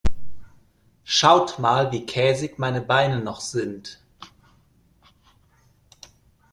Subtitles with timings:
[1.03, 4.01] Schaut mal, wie käsig meine Beine noch sind.